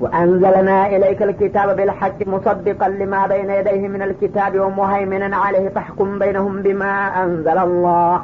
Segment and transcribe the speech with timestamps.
[0.00, 7.24] وأنزلنا إليك الكتاب بالحق مصدقا لما بين يديه من الكتاب ومهيمنا عليه فاحكم بينهم بما
[7.24, 8.22] أنزل الله.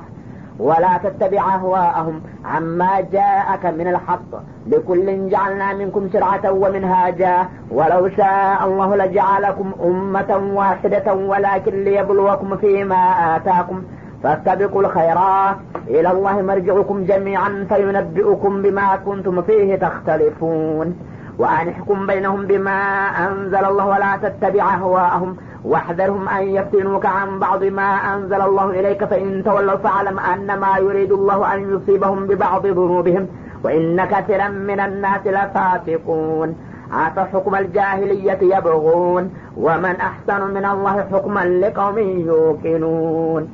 [0.59, 4.31] ولا تتبع أهواءهم عما جاءك من الحق.
[4.67, 7.37] لكل جعلنا منكم شرعة ومنهاجا.
[7.71, 13.83] ولو شاء الله لجعلكم أمة واحدة ولكن ليبلوكم فيما آتاكم.
[14.23, 15.57] فاستبقوا الخيرات.
[15.89, 20.97] إلى الله مرجعكم جميعا فينبئكم بما كنتم فيه تختلفون.
[21.39, 22.81] وأن احكم بينهم بما
[23.27, 25.37] أنزل الله ولا تتبع أهواءهم.
[25.65, 31.13] واحذرهم أن يفتنوك عن بعض ما أنزل الله إليك فإن تولوا فاعلم أن ما يريد
[31.13, 33.27] الله أن يصيبهم ببعض ذنوبهم.
[33.65, 36.57] وإن كثيرا من الناس لفاسقون.
[36.93, 43.49] أفحكم الجاهلية يبغون؟ ومن أحسن من الله حكما لقوم يوقنون.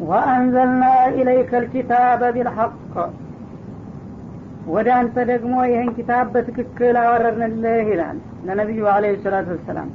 [0.00, 3.23] وأنزلنا إليك الكتاب بالحق.
[4.68, 8.16] ወደ አንተ ደግሞ ይህን ኪታብ በትክክል አወረድንልህ ይላል
[8.46, 9.88] ለነቢዩ አለ ሰላቱ ወሰላም።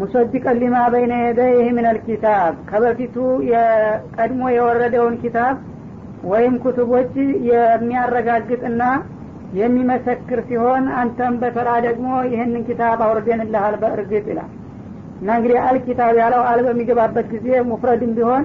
[0.00, 3.16] ሙሰዲቀን ሊማ በይነ የደይህ ምን ልኪታብ ከበፊቱ
[3.50, 5.56] የቀድሞ የወረደውን ኪታብ
[6.24, 7.12] ወይም ኩቱቦች
[7.50, 8.82] የሚያረጋግጥና
[9.60, 14.50] የሚመሰክር ሲሆን አንተም በተራ ደግሞ ይህንን ኪታብ አውርደንልሃል በእርግጥ ይላል።
[15.20, 18.44] እና እንግዲህ አልኪታብ ያለው አል በሚገባበት ጊዜ ሙፍረድም ቢሆን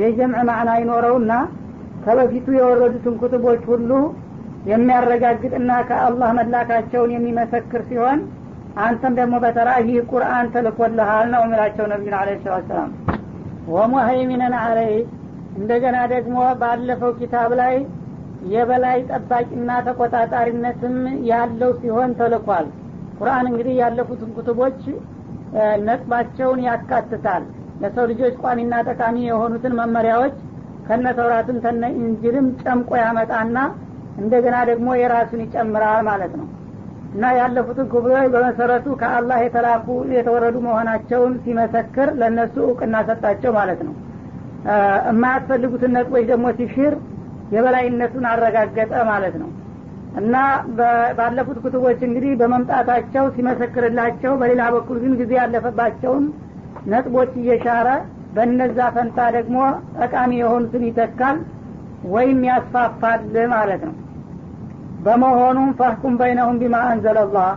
[0.00, 1.32] የጀምዕ ማዕና ይኖረውና
[2.04, 3.90] ከበፊቱ የወረዱትን ኩቱቦች ሁሉ
[4.70, 8.18] የሚያረጋግጥና ከአላህ መላካቸውን የሚመሰክር ሲሆን
[8.80, 12.90] አንተም ደግሞ በተራ ይህ ቁርአን ተልኮልሃል ነው የሚላቸው ነቢዩን አለ ሰላት ሰላም
[13.70, 14.92] ወሙሀይሚነን አለይ
[15.60, 17.74] እንደገና ደግሞ ባለፈው ኪታብ ላይ
[18.52, 20.96] የበላይ ጠባቂና ተቆጣጣሪነትም
[21.30, 22.66] ያለው ሲሆን ተልኳል።
[23.18, 24.78] ቁርአን እንግዲህ ያለፉትን ኩቱቦች
[25.86, 27.42] ነጥባቸውን ያካትታል።
[27.82, 30.34] ለሰው ልጆች ቋሚና ጠቃሚ የሆኑትን መመሪያዎች
[30.88, 31.58] ከነ ተውራትም
[31.98, 33.56] እንጅልም ጨምቆ ያመጣና
[34.18, 36.46] እንደገና ደግሞ የራሱን ይጨምራል ማለት ነው።
[37.14, 43.94] እና ያለፉትን ክፍሎች በመሰረቱ ከአላህ የተላኩ የተወረዱ መሆናቸውን ሲመሰክር ለእነሱ እውቅና ሰጣቸው ማለት ነው።
[45.08, 46.94] የማያስፈልጉትን ነጥቦች ደግሞ ሲሽር
[47.54, 49.50] የበላይነቱን አረጋገጠ ማለት ነው።
[50.20, 50.36] እና
[51.18, 56.24] ባለፉት ኩቱቦች እንግዲህ በመምጣታቸው ሲመሰክርላቸው በሌላ በኩል ግን ጊዜ ያለፈባቸውን
[56.86, 57.88] ነጥቦች እየሻረ
[58.36, 59.58] በነዛ ፈንታ ደግሞ
[59.98, 61.38] ጠቃሚ የሆኑትን ይተካል
[62.08, 63.22] ወይም ያስፋፋል
[63.52, 63.96] ማለት ነው።
[65.04, 67.50] በመሆኑም ፈህኩም በይነሁም ቢማ አንዘለላህ።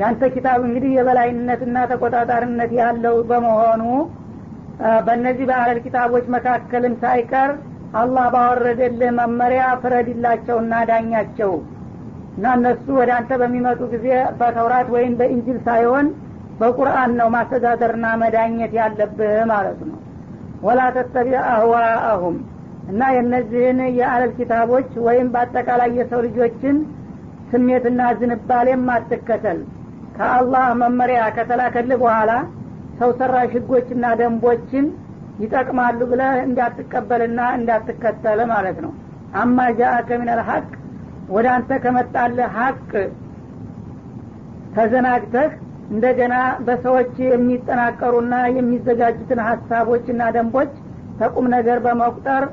[0.00, 3.82] ያንተ ኪታብ እንግዲህ የበላይነትና ተቆጣጣሪነት ያለው በመሆኑ
[5.06, 7.50] በእነዚህ በአለል ኪታቦች መካከልም ሳይቀር
[7.94, 11.52] አላህ ባወረደልህ መመሪያ ፍረድላቸውና ዳኛቸው።
[12.36, 14.06] እና እነሱ ወደ አንተ በሚመጡ ጊዜ
[14.40, 16.06] በተውራት ወይም በኢንጅል ሳይሆን
[16.60, 19.98] በቁርአን ነው ማስተዳደርና መዳኘት ያለብህ ማለት ነው።
[20.62, 22.36] ወላ ተተቢዕ አህዋአሁም
[22.88, 26.76] እና የእነዚህን የአለል ኪታቦች ወይም በአጠቃላይ የሰው ልጆችን
[27.50, 29.60] ስሜትና ዝንባሌም አትከተል
[30.16, 32.30] ከአላህ መመሪያ ከተላከል በኋላ
[32.98, 34.86] ሰው ሰራሽ ህጎችና ደንቦችን
[35.40, 38.92] ይጠቅማሉ ብለህ እንዳትቀበልና እንዳትከተል ማለት ነው።
[39.40, 40.66] አማ ጃአከ ሚነል ሀቅ
[41.34, 42.90] ወደ አንተ ከመጣልህ ሀቅ
[44.74, 45.50] ተዘናግተህ
[45.90, 46.34] እንደገና
[46.66, 50.72] በሰዎች የሚጠናቀሩና የሚዘጋጁትን ሀሳቦችና ደንቦች
[51.20, 52.44] ተቁም ነገር በመቁጠር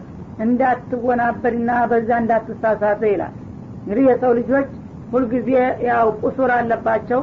[0.46, 3.34] እንዳትወናበድና በዛ እንዳትሳሳተ ይላል።
[3.80, 4.70] እንግዲህ የሰው ልጆች
[5.14, 5.50] ሁልጊዜ
[5.88, 7.22] ያው ቁሱር አለባቸው።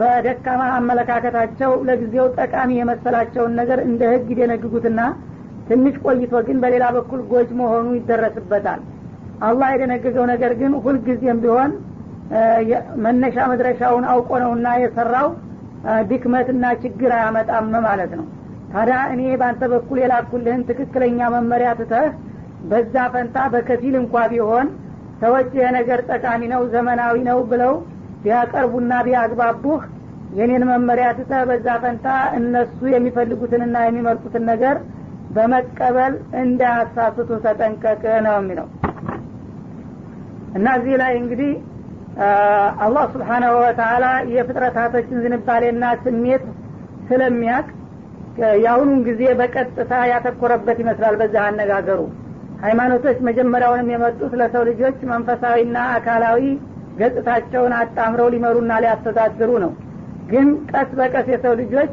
[0.00, 5.00] በደካማ አመለካከታቸው ለጊዜው ጠቃሚ የመሰላቸውን ነገር እንደ ህግ ይደነግጉትና
[5.68, 8.80] ትንሽ ቆይቶ ግን በሌላ በኩል ጎጅ መሆኑ ይደረስበታል።
[9.48, 11.70] አላህ የደነገገው ነገር ግን ሁልጊዜም ቢሆን
[13.04, 15.28] መነሻ መድረሻውን አውቆ ነውና የሰራው
[16.10, 18.26] ድክመትና ችግር አያመጣም ማለት ነው።
[18.72, 22.08] ታዲያ እኔ በአንተ በኩል የላኩልህን ትክክለኛ መመሪያ ትተህ
[22.70, 24.66] በዛ ፈንታ በከፊል እንኳ ቢሆን
[25.22, 27.74] ሰዎች ይህ ነገር ጠቃሚ ነው ዘመናዊ ነው ብለው
[28.22, 29.80] ቢያቀርቡና ቢያግባቡህ
[30.38, 32.06] የኔን መመሪያ ትተህ በዛ ፈንታ
[32.38, 34.76] እነሱ የሚፈልጉትንና የሚመርጡትን ነገር
[35.34, 36.12] በመቀበል
[36.42, 38.68] እንዳያሳስቱ ተጠንቀቅ ነው የሚለው።
[40.56, 41.50] እና እዚህ ላይ እንግዲህ
[42.84, 46.44] አላህ ስብሓናሁ ወተላ የፍጥረታቶችን ዝንባሌና ስሜት
[47.08, 47.66] ስለሚያቅ
[48.62, 52.00] የአሁኑን ጊዜ በቀጥታ ያተኮረበት ይመስላል በዛ አነጋገሩ
[52.64, 56.42] ሃይማኖቶች መጀመሪያውንም የመጡት ለሰው ልጆች መንፈሳዊና አካላዊ
[57.00, 59.72] ገጽታቸውን አጣምረው ሊመሩና ሊያስተዳድሩ ነው።
[60.30, 61.92] ግን ቀስ በቀስ የሰው ልጆች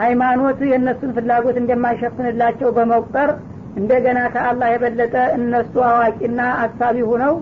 [0.00, 3.30] ሃይማኖት የእነሱን ፍላጎት እንደማይሸፍንላቸው በመቁጠር
[3.76, 7.34] እንደገና ከአላህ የበለጠ እነሱ አዋቂና አሳቢ ሁነው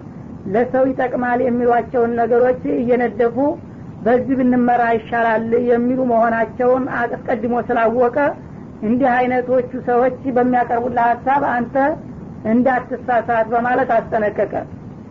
[0.55, 3.37] ለሰው ይጠቅማል የሚሏቸውን ነገሮች እየነደፉ
[4.05, 8.19] በዚህ ብንመራ ይሻላል የሚሉ መሆናቸውን አስቀድሞ ስላወቀ
[8.82, 11.75] እንዲህ አይነቶቹ ሰዎች በሚያቀርቡላ ሀሳብ አንተ
[12.52, 14.52] እንዳትሳሳት በማለት አስጠነቀቀ።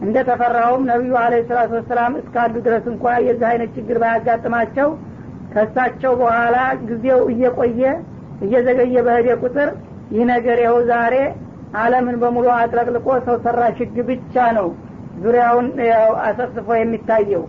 [0.02, 4.90] እንደ ተፈራውም ነቢዩ አለ ሰላቱ ወሰላም እስካሉ ድረስ እንኳ የዚህ አይነት ችግር ባያጋጥማቸው
[5.54, 7.82] ከሳቸው በኋላ ጊዜው እየቆየ
[8.46, 9.70] እየዘገየ በህደ ቁጥር
[10.12, 11.16] ይህ ነገር ይኸው ዛሬ
[11.80, 14.68] አለምን በሙሉ አጥለቅልቆ ሰው ሰራሽ ህግ ብቻ ነው
[15.24, 15.68] ዙሪያውን
[16.28, 17.44] አሰፍስፎ የሚታየው።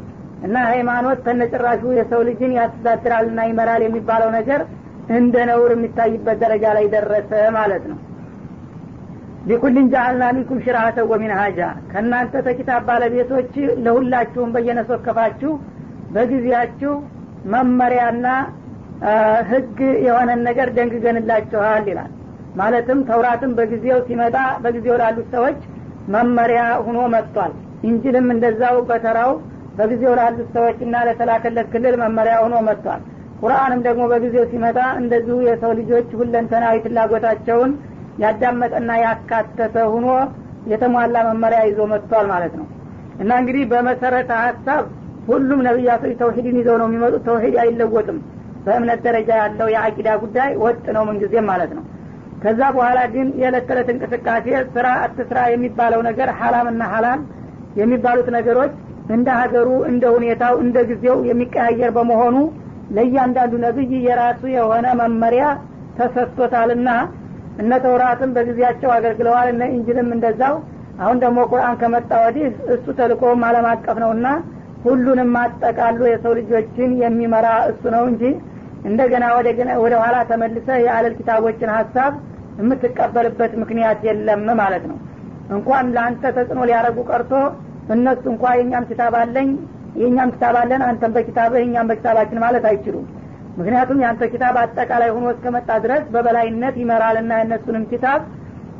[0.46, 4.60] እና ሃይማኖት ተነጭራሹ የሰው ልጅን ያስተዳድራልና ይመራል የሚባለው ነገር
[5.16, 7.98] እንደ ነውር የሚታይበት ደረጃ ላይ ደረሰ ማለት ነው
[9.46, 11.58] ሊኩልን ጃአልና ሚንኩም ሽርአተ ወሚንሃጃ
[11.90, 13.52] ከእናንተ ተኪታብ ባለቤቶች
[13.84, 15.52] ለሁላችሁም በየነሶከፋችሁ
[16.14, 16.92] በጊዜያችሁ
[17.52, 18.26] መመሪያና
[19.50, 19.76] ህግ
[20.06, 22.12] የሆነን ነገር ደንግገንላችኋል ይላል።
[22.54, 25.58] ማለትም ተውራትም በጊዜው ሲመጣ በጊዜው ላሉት ሰዎች
[26.14, 27.52] መመሪያ ሁኖ መጥቷል።
[27.88, 29.32] እንጅልም እንደዛው በተራው
[29.78, 33.02] በጊዜው ላሉት ሰዎች እና ለተላከለት ክልል መመሪያ ሆኖ መጥቷል።
[33.42, 37.72] ቁርአንም ደግሞ በጊዜው ሲመጣ እንደዚሁ የሰው ልጆች ሁለንተናዊ ፍላጎታቸውን
[38.18, 40.06] ያዳመጠና ያካተተ ሁኖ
[40.72, 42.66] የተሟላ መመሪያ ይዞ መጥቷል ማለት ነው።
[43.22, 44.82] እና እንግዲህ በመሰረተ ሀሳብ
[45.28, 48.18] ሁሉም ነቢያቶች ተውሂድን ይዘው ነው የሚመጡት። ተውሂድ አይለወጥም።
[48.64, 51.84] በእምነት ደረጃ ያለው የአቂዳ ጉዳይ ወጥ ነው ምንጊዜም ማለት ነው።
[52.42, 57.20] ከዛ በኋላ ግን የዕለት ተዕለት እንቅስቃሴ ስራ አትስራ የሚባለው ነገር ሀላምና ሀላል
[57.80, 58.72] የሚባሉት ነገሮች
[59.16, 62.36] እንደ ሀገሩ እንደ ሁኔታው እንደ ጊዜው የሚቀያየር በመሆኑ
[62.96, 65.44] ለእያንዳንዱ ነቢይ የራሱ የሆነ መመሪያ
[65.98, 66.90] ተሰጥቶታልና
[67.58, 70.54] እነ ተውራትም በጊዜያቸው አገልግለዋል። እነ እንጅልም እንደዛው።
[71.00, 72.44] አሁን ደግሞ ቁርአን ከመጣ ወዲህ
[72.74, 74.28] እሱ ተልኮም አለም አቀፍ ነውና
[74.84, 78.22] ሁሉንም አጠቃሉ የሰው ልጆችን የሚመራ እሱ ነው እንጂ
[78.84, 79.24] እንደገና
[79.82, 82.12] ወደ ኋላ ተመልሰ የአለል ኪታቦችን ሀሳብ
[82.60, 84.98] የምትቀበልበት ምክንያት የለም ማለት ነው።
[85.50, 87.32] እንኳን ለአንተ ተጽዕኖ ሊያደረጉ ቀርቶ
[87.94, 89.50] እነሱ እንኳ የእኛም ኪታብ አለኝ
[90.00, 93.06] የእኛም ኪታብ አለን አንተም በኪታብህ እኛም በኪታባችን ማለት አይችሉም
[93.58, 98.20] ምክንያቱም የአንተ ኪታብ አጠቃላይ ሆኖ እስከመጣ ድረስ በበላይነት ይመራልና የእነሱንም ኪታብ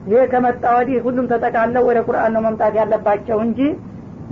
[0.09, 3.61] ይሄ ከመጣ ወዲህ ሁሉም ተጠቃለው ወደ ቁርአን ነው መምጣት ያለባቸው እንጂ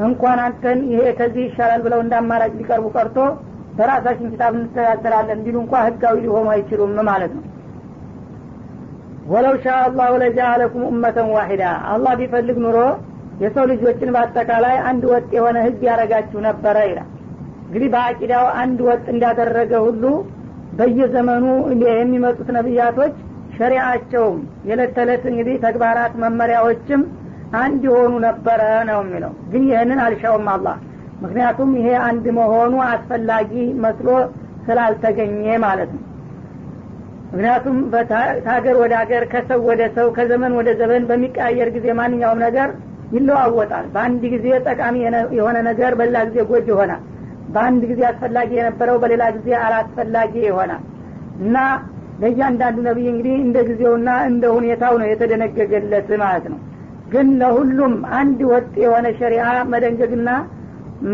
[0.07, 3.19] እንኳን አንተን ይሄ ከዚህ ይሻላል ብለው እንዳማራጭ ሊቀርቡ ቀርቶ
[3.77, 7.45] በራሳችን ኪታብ እንተዳደራለን ቢሉ እንኳ ህጋዊ ሊሆኑ አይችሉም ማለት ነው።
[9.33, 11.63] ወለው ሻ አላሁ ለጃአለኩም ኡመተን ዋሂዳ።
[11.93, 12.79] አላህ ቢፈልግ ኑሮ
[13.43, 17.09] የሰው ልጆችን በአጠቃላይ አንድ ወጥ የሆነ ህግ ያረጋችሁ ነበረ ይላል።
[17.67, 20.05] እንግዲህ በአቂዳው አንድ ወጥ እንዳደረገ ሁሉ
[20.73, 21.45] በየዘመኑ
[21.85, 23.15] የሚመጡት ነቢያቶች
[23.57, 27.03] ሸሪአቸውም የዕለት ተዕለት እንግዲህ ተግባራት መመሪያዎችም
[27.61, 30.77] አንድ የሆኑ ነበረ ነው የሚለው። ግን ይህንን አልሻውም አላህ።
[31.23, 33.53] ምክንያቱም ይሄ አንድ መሆኑ አስፈላጊ
[33.85, 34.09] መስሎ
[34.67, 36.03] ስላልተገኘ ማለት ነው።
[37.31, 37.77] ምክንያቱም
[38.45, 42.69] ከሀገር ወደ ሀገር ከሰው ወደ ሰው ከዘመን ወደ ዘመን በሚቀያየር ጊዜ ማንኛውም ነገር
[43.13, 44.97] ይለዋወጣል። በአንድ ጊዜ ጠቃሚ
[45.39, 47.03] የሆነ ነገር በሌላ ጊዜ ጎጅ ይሆናል
[47.57, 50.83] በአንድ ጊዜ አስፈላጊ የነበረው በሌላ ጊዜ አላስፈላጊ ይሆናል
[51.41, 51.57] እና
[52.21, 56.61] ለእያንዳንዱ ነቢይ እንግዲህ እንደ ጊዜውና እንደ ሁኔታው ነው የተደነገገለት ማለት ነው።
[57.13, 59.43] ግን ለሁሉም አንድ ወጥ የሆነ ሸሪአ
[59.73, 60.31] መደንገግና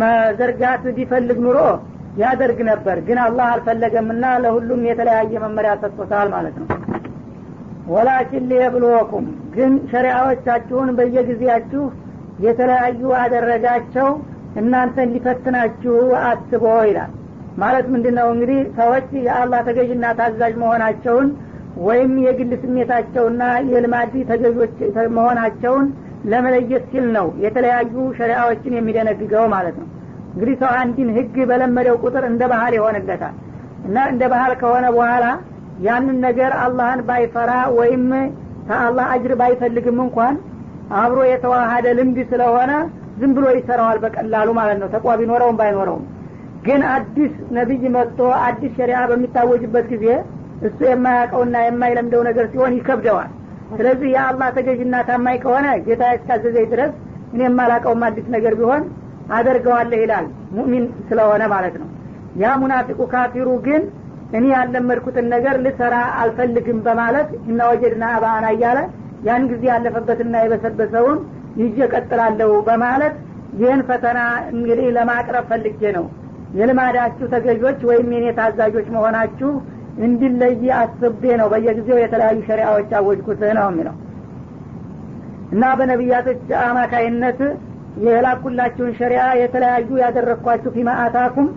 [0.01, 1.59] መዘርጋት ቢፈልግ ኑሮ
[2.17, 6.69] ያደርግ ነበር። ግን አላህ አልፈለገምና ለሁሉም የተለያየ መመሪያ ሰጥቶታል ማለት ነው።
[7.93, 9.25] ወላኪን ሊየብልወኩም
[9.57, 11.85] ግን ሸሪአዎቻችሁን በየጊዜያችሁ
[12.45, 14.09] የተለያዩ አደረጋቸው
[14.61, 17.13] እናንተን ሊፈትናችሁ አስቦ ይላል።
[17.57, 21.29] ማለት ምንድን ነው እንግዲህ ሰዎች የአላህ ተገዥና ታዛዥ መሆናቸውን
[21.83, 24.75] ወይም የግል ስሜታቸውና የልማዲ ተገዦች
[25.17, 25.87] መሆናቸውን
[26.25, 29.89] ለመለየት ሲል ነው የተለያዩ ሸሪአዎችን የሚደነግገው ማለት ነው።
[30.35, 33.35] እንግዲህ ሰው አንድን ህግ በለመደው ቁጥር እንደ ባህል ይሆንለታል።
[33.87, 35.25] እና እንደ ባህል ከሆነ በኋላ
[35.83, 38.05] ያንን ነገር አላህን ባይፈራ ወይም
[38.69, 40.35] ከአላህ አጅር ባይፈልግም እንኳን
[40.99, 42.73] አብሮ የተዋሃደ ልምድ ስለሆነ
[43.23, 46.05] ዝም ብሎ ይሰራዋል በቀላሉ ማለት ነው። ተቋ ቢኖረውም ባይኖረውም።
[46.67, 50.07] ግን አዲስ ነቢይ መጥቶ አዲስ ሸሪያ በሚታወጅበት ጊዜ
[50.67, 53.31] እሱ የማያውቀውና የማይለምደው ነገር ሲሆን ይከብደዋል።
[53.73, 56.93] ስለዚህ የአላህ ተገዥና ታማኝ ከሆነ ጌታ እስካዘዘኝ ድረስ
[57.33, 58.83] እኔ የማላቀውም አዲስ ነገር ቢሆን
[59.37, 60.27] አደርገዋለህ ይላል
[60.57, 61.89] ሙእሚን ስለሆነ ማለት ነው።
[62.43, 63.83] ያ ሙናፊቁ ካፊሩ ግን
[64.33, 68.79] እኔ ያለመድኩትን ነገር ልሰራ አልፈልግም በማለት እና ወጀድና አባአና እያለ
[69.27, 71.19] ያን ጊዜ ያለፈበትና የበሰበሰውን
[71.61, 73.15] ይዤ ቀጥላለሁ በማለት
[73.61, 74.19] ይህን ፈተና
[74.53, 76.05] እንግዲህ ለማቅረብ ፈልጌ ነው።
[76.59, 79.51] የልማዳችሁ ተገዦች ወይም የኔ ታዛዦች መሆናችሁ
[80.05, 83.97] እንዲለይ አስቤ ነው። በየጊዜው የተለያዩ ሸሪአዎች አወጅኩት ነው የሚለው።
[85.53, 87.41] እና በነቢያቶች አማካይነት
[88.05, 91.49] የላኩላችሁን ሸሪአ የተለያዩ ያደረግኳችሁ ፊማ አታኩም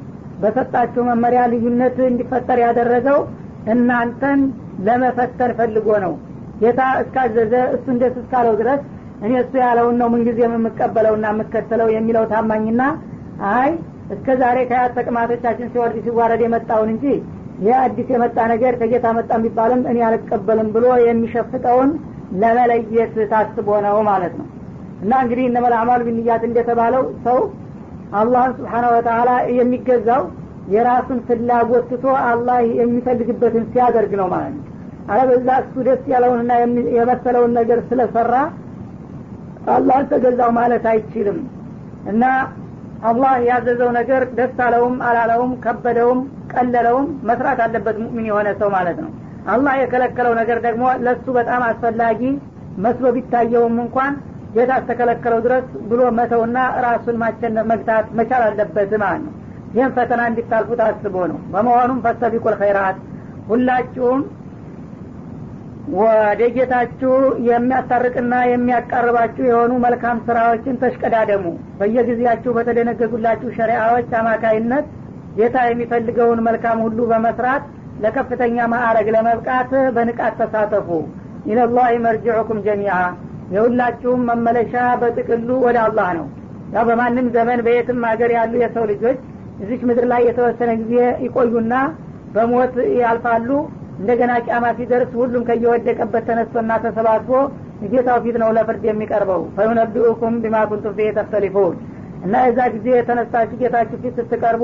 [0.42, 3.20] በሰጣችሁ መመሪያ ልዩነት እንዲፈጠር ያደረገው
[3.74, 4.40] እናንተን
[4.88, 6.14] ለመፈተን ፈልጎ ነው።
[6.60, 8.82] ጌታ እስካዘዘ እሱ እንደስ እስካለው ድረስ
[9.22, 12.81] እኔ እሱ ያለውን ነው ምንጊዜ የምቀበለውና የምከተለው የሚለው ታማኝና
[13.53, 13.69] አይ
[14.12, 17.05] እስከ ዛሬ ከያት ተቅማቶቻችን ሲወርድ ሲዋረድ የመጣውን እንጂ
[17.60, 21.91] ይህ አዲስ የመጣ ነገር ከጌታ መጣ የሚባልም እኔ አልቀበልም ብሎ የሚሸፍጠውን
[22.41, 24.48] ለመለየት ታስቦ ነው ማለት ነው።
[25.03, 27.39] እና እንግዲህ እነመል አማሉ ቢንያት እንደተባለው ሰው
[28.19, 30.24] አላህን ስብሓነ ወተላ የሚገዛው
[30.74, 34.63] የራሱን ፍላጎት ትቶ አላህ የሚፈልግበትን ሲያደርግ ነው ማለት ነው።
[35.12, 36.51] አለበዛ እሱ ደስ ያለውንና
[36.98, 38.36] የመሰለውን ነገር ስለሰራ
[39.74, 41.39] አላህን ተገዛው ማለት አይችልም።
[42.12, 42.24] እና
[43.03, 46.19] አላህ ያዘዘው ነገር ደስ አለውም አላለውም ከበደውም
[46.53, 49.12] ቀለለውም መስራት አለበት ሙእሚን የሆነ ሰው ማለት ነው።
[49.48, 52.22] አላህ የከለከለው ነገር ደግሞ ለሱ በጣም አስፈላጊ
[52.77, 54.13] መስሎ ቢታየውም እንኳን
[54.55, 59.34] ጌታ አስተከለከለው ድረስ ብሎ መተውና ራሱን ማቸነፍ መግታት መቻል አለበት ማለት ነው።
[59.75, 62.98] ይህም ፈተና እንዲታልፉ ታስቦ ነው። በመሆኑም ፈስተቢቁል ኸይራት
[63.50, 64.22] ሁላችሁም
[65.96, 67.12] ወደ ጌታችሁ
[67.48, 71.44] የሚያስታርቅና የሚያቃርባችሁ የሆኑ መልካም ስራዎችን ተሽቀዳደሙ።
[71.80, 74.86] በየጊዜያችሁ በተደነገጉላችሁ ሸሪአዎች አማካይነት
[75.38, 77.63] ጌታ የሚፈልገውን መልካም ሁሉ በመስራት
[78.04, 80.89] ለከፍተኛ ማዕረግ ለመብቃት በንቃት ተሳተፉ።
[81.48, 82.98] ኢለላህ መርጅዑኩም ጀሚዓ።
[83.56, 86.27] የሁላችሁም መመለሻ በጥቅሉ ወደ አላህ ነው።
[86.74, 89.18] ያው በማንም ዘመን በየትም ሀገር ያሉ የሰው ልጆች
[89.62, 91.74] እዚች ምድር ላይ የተወሰነ ጊዜ ይቆዩና
[92.36, 93.50] በሞት ያልፋሉ
[94.00, 97.30] እንደገና ቂያማ ሲደርስ ሁሉም ከየወደቀበት ተነስቶና ተሰባስቦ
[97.92, 101.74] ጌታው ፊት ነው ለፍርድ የሚቀርበው። ፈዩነቢኡኩም ቢማ ኩንቱም ፊ ተክተሊፉን
[102.25, 104.64] እና የዛ ጊዜ የተነሳችሁ ጌታችሁ ፊት ስትቀርቡ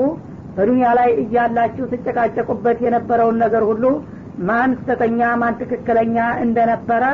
[0.56, 3.84] በዱንያ ላይ እያላችሁ ትጨቃጨቁበት የነበረውን ነገር ሁሉ
[4.48, 7.04] ማን ስተተኛ ማን ትክክለኛ እንደነበረ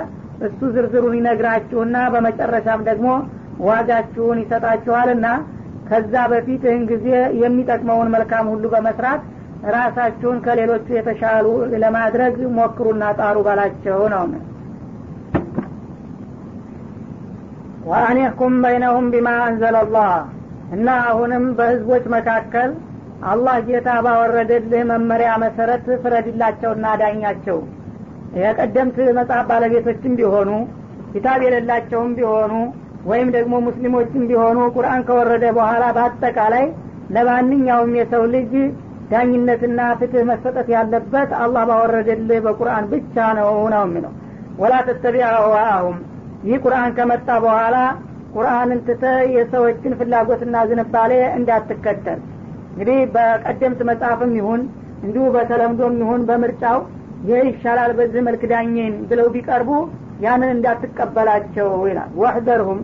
[0.46, 3.08] እሱ ዝርዝሩን ይነግራችሁና በመጨረሻም ደግሞ
[3.68, 5.26] ዋጋችሁን ይሰጣችኋልና
[5.88, 7.06] ከዛ በፊት ይህን ጊዜ
[7.42, 9.22] የሚጠቅመውን መልካም ሁሉ በመስራት
[9.74, 11.46] ራሳችሁን ከሌሎቹ የተሻሉ
[11.82, 14.24] ለማድረግ ሞክሩና ጣሩ ባላቸው ነው።
[17.88, 20.12] ወአኒሕኩም በይነሁም ቢማ አንዘለላህ
[20.76, 22.70] እና አሁንም በህዝቦች መካከል
[23.28, 27.58] አላህ ጌታ ባወረደልህ መመሪያ መሰረት ፍረድላቸውና ዳኛቸው
[28.38, 30.50] የቀደምት መጽሐፍ ባለቤቶችም ቢሆኑ
[31.12, 32.52] ኪታብ የሌላቸውም ቢሆኑ
[33.10, 36.64] ወይም ደግሞ ሙስሊሞችም ቢሆኑ ቁርአን ከወረደ በኋላ በአጠቃላይ
[37.16, 38.52] ለማንኛውም የሰው ልጅ
[39.10, 44.12] ዳኝነትና ፍትህ መሰጠት ያለበት አላህ ባወረደልህ በቁርአን ብቻ ነው ነው የሚለው።
[44.58, 45.96] ወላ ተተቢዕ አህዋአሁም
[46.48, 47.76] ይህ ቁርአን ከመጣ በኋላ
[48.34, 52.20] ቁርአንን ትተ የሰዎችን ፍላጎትና ዝንባሌ እንዳትከተል።
[52.72, 54.60] እንግዲህ በቀደምት መጽሐፍም ይሁን
[55.04, 56.78] እንዲሁ በተለምዶም ይሁን በምርጫው
[57.28, 59.70] ይህ ይሻላል በዚህ መልክ ዳኝን ብለው ቢቀርቡ
[60.24, 62.80] ያንን እንዳትቀበላቸው ይላል። ወሕዘርሁም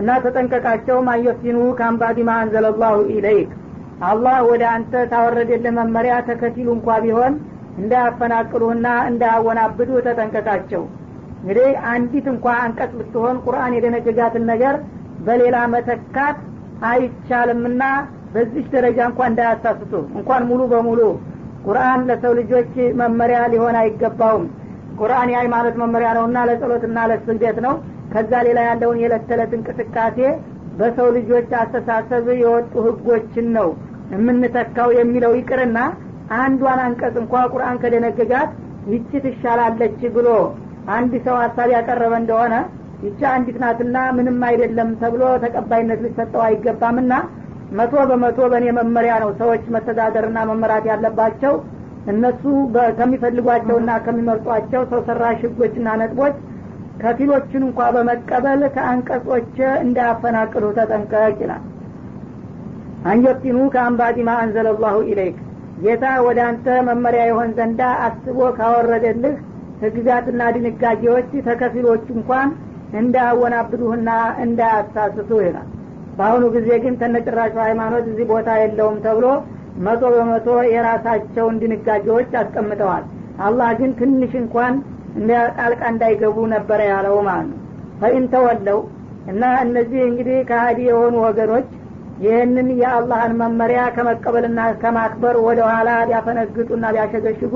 [0.00, 3.50] እና ተጠንቀቃቸው ማየፍቲኑ ከአንባዲ ማ አንዘለላሁ ኢለይክ
[4.02, 7.34] አላህ ወደ አንተ ታወረደልህ መመሪያ ተከቲሉ እንኳ ቢሆን
[7.80, 10.82] እንዳያፈናቅሉህና እንዳያወናብዱ ተጠንቀቃቸው።
[11.40, 14.76] እንግዲህ አንዲት እንኳ አንቀጽ ብትሆን ቁርአን የደነገጋትን ነገር
[15.26, 16.38] በሌላ መተካት
[16.90, 17.82] አይቻልምና
[18.34, 21.00] በዚች ደረጃ እንኳ እንዳያሳስቱ። እንኳን ሙሉ በሙሉ
[21.66, 24.44] ቁርአን ለሰው ልጆች መመሪያ ሊሆን አይገባውም።
[25.00, 27.74] ቁርአን የሃይማኖት መመሪያ ነውና ለጸሎትና ለስግደት ነው።
[28.12, 30.18] ከዛ ሌላ ያለውን የዕለት ተዕለት እንቅስቃሴ
[30.78, 33.68] በሰው ልጆች አስተሳሰብ የወጡ ህጎችን ነው
[34.12, 35.78] የምንተካው የሚለው ይቅርና
[36.38, 38.50] አንዷን አንቀጽ እንኳ ቁርአን ከደነገጋት
[38.92, 40.28] ይቺ ትሻላለች ብሎ
[40.96, 42.54] አንድ ሰው ሀሳብ ያቀረበ እንደሆነ
[43.06, 47.12] ይቺ አንዲት ናትና ምንም አይደለም ተብሎ ተቀባይነት ሊሰጠው አይገባምና
[47.78, 51.54] መቶ በመቶ በእኔ መመሪያ ነው ሰዎች መተዳደርና መመራት ያለባቸው።
[52.12, 52.42] እነሱ
[52.98, 56.36] ከሚፈልጓቸውና ከሚመርጧቸው ሰው ሰራሽ ህጎችና ነጥቦች
[57.00, 61.64] ከፊሎችን እንኳ በመቀበል ከአንቀጾች እንዳያፈናቅሉ ተጠንቀቅ ይላል።
[63.10, 65.36] አንየፍቲኑ ከአንባዲ ማ አንዘለላሁ ኢለይክ
[65.82, 69.34] ጌታ ወደ አንተ መመሪያ የሆን ዘንዳ አስቦ ካወረደልህ
[69.82, 72.48] ህግጋትና ድንጋጌዎች ተከፊሎች እንኳን
[73.00, 74.10] እንዳያወናብዱህና
[74.44, 75.68] እንዳያሳስቱ ይላል።
[76.18, 79.26] በአሁኑ ጊዜ ግን ተነጭራሹ ሃይማኖት እዚህ ቦታ የለውም ተብሎ
[79.86, 83.04] መቶ በመቶ የራሳቸውን ድንጋጌዎች አስቀምጠዋል።
[83.46, 84.74] አላህ ግን ትንሽ እንኳን
[85.58, 87.58] ጣልቃ እንዳይገቡ ነበረ ያለው ማለት ነው።
[88.00, 88.78] ፈኢን ተወለው
[89.26, 91.68] እና እነዚህ እንግዲህ ከሀዲ የሆኑ ወገኖች
[92.24, 97.54] ይህንን የአላህን መመሪያ ከመቀበልና ከማክበር ወደ ኋላ ቢያፈነግጡና ቢያሸገሽጉ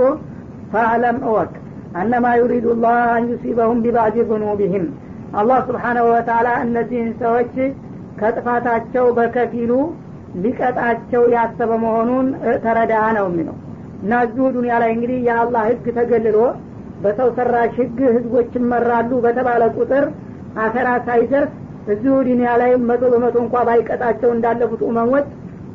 [0.73, 1.53] ፈአለም እወቅ።
[2.01, 4.85] አነማ ዩሪዱ ላህ አን ዩሲበሁም ቢባዕድ ዙኑቢህም
[5.41, 7.55] አላህ ስብሓናሁ ወተላ እነዚህን ሰዎች
[8.21, 9.73] ከጥፋታቸው በከፊሉ
[10.43, 12.27] ሊቀጣቸው ያሰበ መሆኑን
[12.65, 13.57] ተረዳ ነው የሚለው።
[14.03, 16.37] እና እዚሁ ዱኒያ ላይ እንግዲህ የአላህ ህግ ተገልሎ
[17.03, 20.05] በሰው ሰራሽ ህግ ህዝቦች ይመራሉ በተባለ ቁጥር
[20.65, 21.53] አፈራ ሳይደርስ
[21.93, 25.29] እዚሁ ዱኒያ ላይ መቶ በመቶ እንኳ ባይቀጣቸው እንዳለፉት ኡመሞች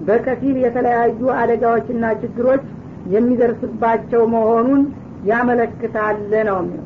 [0.08, 2.64] በከፊል የተለያዩ አደጋዎችና ችግሮች
[3.16, 4.82] የሚደርስባቸው መሆኑን
[5.30, 6.18] ያመለክታል
[6.50, 6.86] ነው የሚለው።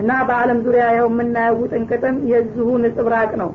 [0.00, 3.50] እና በአለም ዙሪያ ይኸው የምናየው ውጥንቅጥም የዚሁ ንጽብራቅ ነው።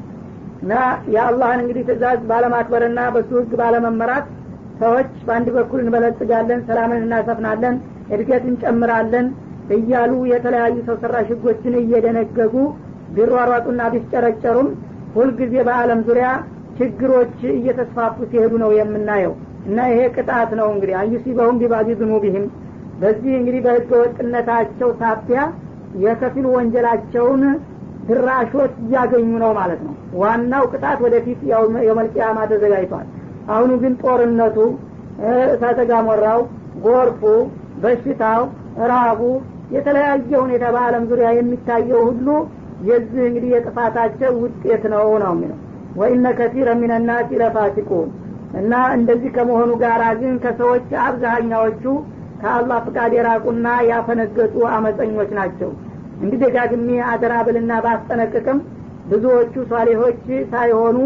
[0.64, 0.74] እና
[1.14, 4.28] የአላህን እንግዲህ ትእዛዝ ባለማክበርና በሱ ህግ ባለመመራት
[4.82, 7.76] ሰዎች በአንድ በኩል እንበለጽጋለን ሰላምን እናሰፍናለን
[8.16, 9.28] እድገት እንጨምራለን
[9.76, 12.56] እያሉ የተለያዩ ሰው ሰራሽ ህጎችን እየደነገጉ
[13.16, 14.70] ቢሯሯጡና ቢስጨረጨሩም
[15.16, 16.28] ሁልጊዜ በአለም ዙሪያ
[16.80, 19.34] ችግሮች እየተስፋፉ ሲሄዱ ነው የምናየው።
[19.68, 22.46] እና ይሄ ቅጣት ነው እንግዲህ። አዩሲበሁም ቢባዚ ዝኑቢህም
[23.00, 25.40] በዚህ እንግዲህ በህገ ወጥነታቸው ሳቢያ
[26.04, 27.44] የከፊል ወንጀላቸውን
[28.10, 31.40] ድራሾች እያገኙ ነው ማለት ነው። ዋናው ቅጣት ወደፊት
[31.88, 33.08] የመልቅያማ ተዘጋጅቷል።
[33.50, 34.58] አሁኑ ግን ጦርነቱ
[35.54, 35.80] እሳተ
[36.86, 37.22] ጎርፉ
[37.84, 38.44] በሽታው
[38.84, 39.22] ረሃቡ
[39.72, 42.28] የተለያየ ሁኔታ በአለም ዙሪያ የሚታየው ሁሉ
[42.88, 45.60] የዚህ እንግዲህ የጥፋታቸው ውጤት ነው ነው የሚለው።
[46.00, 48.08] ወኢነ ከቲረ ሚነናስ ለፋሲቁን
[48.60, 51.84] እና እንደዚህ ከመሆኑ ጋር ግን ከሰዎች አብዛኛዎቹ
[52.42, 55.70] ከአላህ ፍቃድ የራቁና ያፈነገጡ አመፀኞች ናቸው።
[56.22, 57.34] እንዲህ ደጋግሜ አደራ
[57.86, 58.60] ባስጠነቅቅም
[59.10, 60.98] ብዙዎቹ ሷሌሆች ሳይሆኑ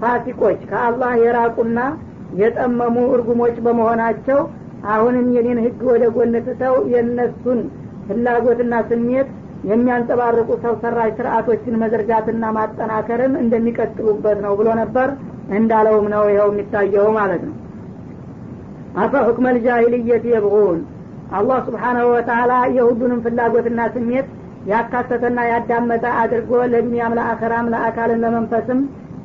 [0.00, 1.80] ፋሲቆች ከአላህ የራቁና
[2.34, 4.38] የጠመሙ እርጉሞች በመሆናቸው
[4.86, 7.60] አሁንም የኔን ህግ ወደ ጎን ትተው የእነሱን
[8.08, 9.28] ፍላጎትና ስሜት
[9.68, 15.08] የሚያንጸባርቁ ሰው ሰራሽ ስርአቶችን መዘርጋትና ማጠናከርን እንደሚቀጥሉበት ነው ብሎ ነበር።
[15.56, 17.54] እንዳለውም ነው ይኸው የሚታየው ማለት ነው።
[18.96, 20.80] አፈ ሁክመ ልጃሂልየት የብቁን
[21.36, 24.26] አላህ ስብሓናሁ ወተላ የሁሉንም ፍላጎትና ስሜት
[24.70, 28.80] ያካተተና ያዳመጠ አድርጎ ለዱንያም ለአኸራም ለአካልን ለመንፈስም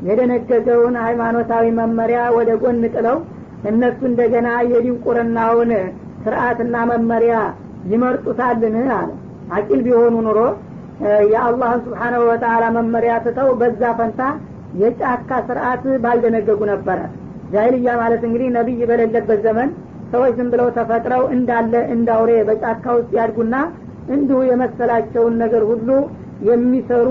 [0.07, 3.17] የደነገገውን ሃይማኖታዊ መመሪያ ወደ ጎን ጥለው
[3.69, 5.71] እነሱ እንደገና የድንቁርናውን
[6.23, 7.35] ስርአትና መመሪያ
[7.89, 8.75] ይመርጡታልን?
[8.93, 9.09] አለ።
[9.55, 10.39] አቂል ቢሆኑ ኑሮ
[11.31, 14.21] የአላህን ስብሓናሁ ወተላ መመሪያ ትተው በዛ ፈንታ
[14.79, 16.99] የጫካ ስርአት ባልደነገጉ ነበረ።
[17.53, 19.69] ጃይልያ ማለት እንግዲህ ነቢይ በሌለበት ዘመን
[20.11, 23.55] ሰዎች ዝም ብለው ተፈጥረው እንዳለ እንዳውሬ በጫካ ውስጥ ያድጉና
[24.15, 25.89] እንዲሁ የመሰላቸውን ነገር ሁሉ
[26.49, 27.07] የሚሰሩ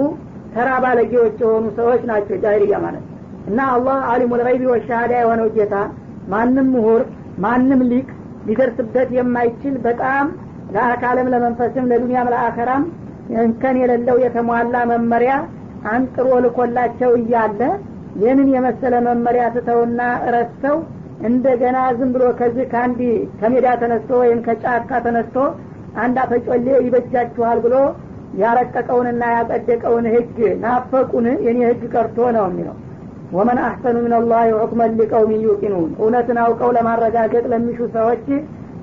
[0.55, 3.05] ተራ ባለጌዎች የሆኑ ሰዎች ናቸው ጃይልያ ማለት።
[3.49, 5.75] እና አላህ አሊሙ ልገይቢ ወሻሃዳ የሆነው ጌታ
[6.33, 7.03] ማንም ምሁር
[7.39, 8.09] ማንም ሊቅ
[8.49, 10.27] ሊደርስበት የማይችል በጣም
[10.75, 12.83] ለአካልም ለመንፈስም ለዱንያም ለአኸራም
[13.43, 15.33] እንከን የሌለው የተሟላ መመሪያ
[15.93, 17.61] አንጥሮ ልኮላቸው እያለ
[18.21, 20.01] ይህንን የመሰለ መመሪያ ትተውና
[20.35, 20.77] ረስተው
[21.29, 23.01] እንደገና ዝም ብሎ ከዚህ ከአንድ
[23.41, 25.37] ከሜዳ ተነስቶ ወይም ከጫካ ተነስቶ
[26.03, 27.75] አንድ አፈጮሌ ይበጃችኋል ብሎ
[28.41, 31.27] ያረቀቀውንና ያጸደቀውን ህግ ናፈቁን?
[31.47, 32.77] የኔ ህግ ቀርቶ ነው የሚለው።
[33.33, 38.27] ወመን አሕሰኑ ምን አላህ ሑክመን ሊቀውም ዩቂኑን። እውነትን አውቀው ለማረጋገጥ ለሚሹ ሰዎች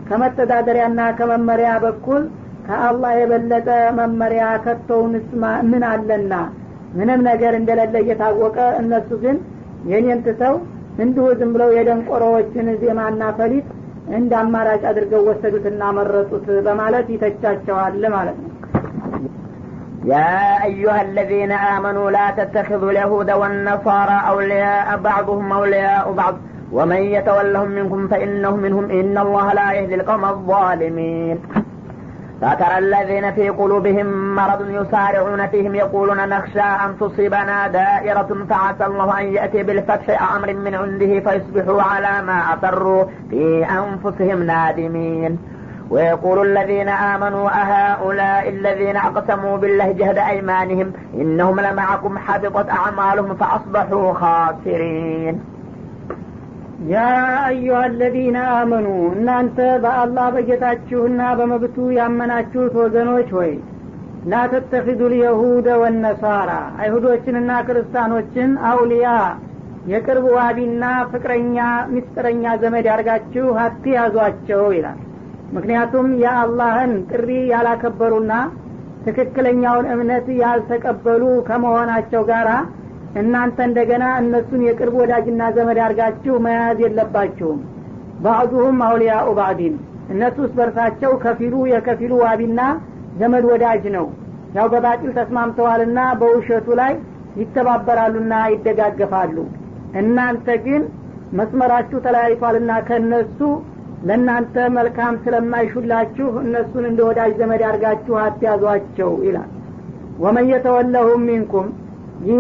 [0.09, 2.23] ከመተዳደሪያና ከመመሪያ በኩል
[2.67, 5.29] ከአላህ የበለጠ መመሪያ ከቶውንስ
[5.71, 6.35] ምን አለና
[6.99, 9.37] ምንም ነገር እንደሌለ እየታወቀ እነሱ ግን
[9.91, 10.55] የኔን ትተው
[11.05, 13.67] እንዲሁ ዝም ብለው የደንቆሮዎችን ዜማና ፈሊጥ
[14.19, 18.49] እንደ አማራጭ አድርገው ወሰዱትና መረጡት በማለት ይተቻቸዋል ማለት ነው
[20.05, 26.35] يا أيها الذين آمنوا لا تتخذوا اليهود والنصارى أولياء بعضهم أولياء بعض
[26.72, 28.92] ومن يتولهم منكم فإنه منهم.
[28.92, 31.40] إن الله لا يهدي القوم الظالمين.
[32.42, 39.26] فترى الذين في قلوبهم مرض يسارعون فيهم يقولون نخشى أن تصيبنا دائرة فعسى الله أن
[39.26, 45.40] يأتي بالفتح أمر من عنده فيصبحوا على ما أصروا في أنفسهم نادمين.
[45.90, 55.55] ويقول الذين آمنوا أهؤلاء الذين أقسموا بالله جهد أيمانهم إنهم لمعكم حبطت أعمالهم فأصبحوا خاسرين.
[56.86, 57.04] ያ
[57.42, 63.54] አዩሀ አለዚነ አመኑ እናንተ በአላህ በጌታችሁና በመብቱ ያመናችሁት ወገኖች ሆይ
[64.32, 69.08] ላተተኪዱ ልየሁደ ወነሳራ አይሁዶችንና ክርስቲያኖችን አውሊያ
[69.92, 71.58] የቅርብ ዋቢና ፍቅረኛ
[71.92, 75.00] ምስጥረኛ ዘመድ ያርጋችሁ አትያዟቸው ይላል።
[75.56, 78.34] ምክንያቱም የአላህን ጥሪ ያላከበሩና
[79.06, 82.50] ትክክለኛውን እምነት ያልተቀበሉ ከመሆናቸው ጋራ
[83.16, 87.60] እናንተ እንደገና እነሱን የቅርብ ወዳጅና ዘመድ አድርጋችሁ መያዝ የለባችሁም።
[88.24, 89.76] ባዕዱሁም አውሊያኡ ባዕዲን
[90.14, 92.62] እነሱ ውስጥ በርሳቸው ከፊሉ የከፊሉ ዋቢና
[93.22, 94.06] ዘመድ ወዳጅ ነው።
[94.56, 96.94] ያው በባጢል ተስማምተዋልና በውሸቱ ላይ
[97.42, 99.38] ይተባበራሉና ይደጋገፋሉ።
[100.02, 100.84] እናንተ ግን
[101.40, 103.40] መስመራችሁ ተለያይቷልና ከእነሱ
[104.08, 109.50] ለእናንተ መልካም ስለማይሹላችሁ እነሱን እንደ ወዳጅ ዘመድ አድርጋችሁ አትያዟቸው ይላል።
[110.20, 111.68] ወመን የተወለሁም ሚንኩም
[112.24, 112.38] ይህ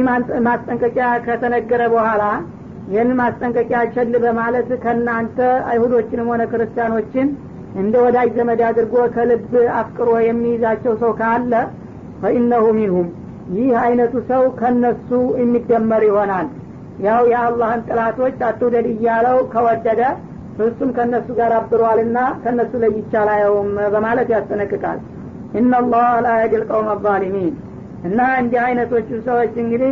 [0.48, 2.24] ማስጠንቀቂያ ከተነገረ በኋላ
[2.90, 5.38] ይህን ማስጠንቀቂያ ቸል በማለት ከእናንተ
[5.70, 7.28] አይሁዶችንም ሆነ ክርስቲያኖችን
[7.76, 11.54] እንደ ወዳጅ ዘመድ አድርጎ ከልብ አፍቅሮ የሚይዛቸው ሰው ካለ
[12.22, 13.08] ፈኢነሁ ሚንሁም
[13.56, 15.10] ይህ አይነቱ ሰው ከነሱ
[15.42, 16.48] የሚደመር ይሆናል።
[17.06, 20.02] ያው የአላህን ጥላቶች አትውደድ እያለው ከወደደ
[20.66, 25.00] እሱም ከእነሱ ጋር አብሯልና ከእነሱ ለይቻ ላየውም በማለት ያስጠነቅቃል።
[25.60, 26.30] ኢናላህ ላ
[26.70, 27.54] ቀውም አዛሊሚን
[28.06, 29.92] እና እንዲህ አይነቶቹ ሰዎች እንግዲህ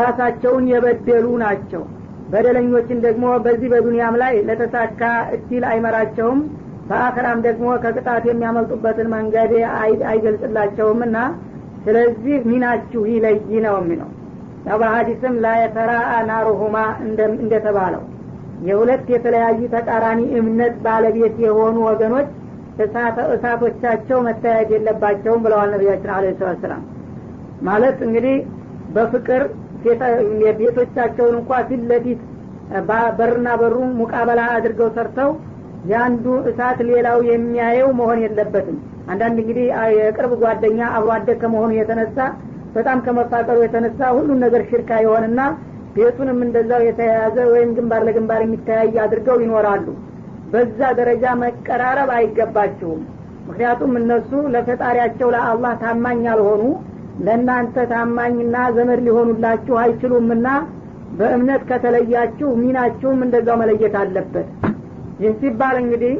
[0.00, 1.82] ራሳቸውን የበደሉ ናቸው።
[2.28, 5.02] በደለኞችን ደግሞ በዚህ በዱንያም ላይ ለተሳካ
[5.36, 6.40] እድል አይመራቸውም።
[6.88, 9.52] በአክራም ደግሞ ከቅጣት የሚያመልጡበትን መንገድ
[10.10, 11.16] አይገልጽላቸውም እና
[11.86, 14.10] ስለዚህ ሚናችሁ ይለይ ነው የሚለው።
[14.66, 16.76] ያው በሀዲስም ላየተራአ ናሩሁማ
[17.40, 18.02] እንደተባለው
[18.66, 22.28] የሁለት የተለያዩ ተቃራኒ እምነት ባለቤት የሆኑ ወገኖች
[22.78, 26.26] እሳቶቻቸው መታየት የለባቸውም ብለዋል ነቢያችን አለ
[26.62, 26.82] ሰላም
[27.68, 28.36] ማለት እንግዲህ
[28.96, 29.42] በፍቅር
[30.60, 32.20] ቤቶቻቸውን እንኳ ፊት ለፊት
[33.18, 35.30] በርና በሩ ሙቃበላ አድርገው ሰርተው
[35.90, 38.78] የአንዱ እሳት ሌላው የሚያየው መሆን የለበትም።
[39.10, 39.66] አንዳንድ እንግዲህ
[39.98, 42.18] የቅርብ ጓደኛ አብሮ አደግ ከመሆኑ የተነሳ
[42.74, 45.40] በጣም ከመፋቀሩ የተነሳ ሁሉም ነገር ሽርካ የሆንና
[45.96, 49.86] ቤቱንም እንደዛው የተያያዘ ወይም ግንባር ለግንባር የሚተያይ አድርገው ይኖራሉ
[50.52, 53.00] በዛ ደረጃ መቀራረብ አይገባችሁም
[53.48, 56.62] ምክንያቱም እነሱ ለፈጣሪያቸው ለአላህ ታማኝ ያልሆኑ
[57.26, 60.48] ለእናንተ ታማኝና ዘመድ ሊሆኑላችሁ አይችሉምና
[61.18, 64.48] በእምነት ከተለያችሁ ሚናችሁም እንደዛው መለየት አለበት።
[65.22, 66.14] ይህ ሲባል እንግዲህ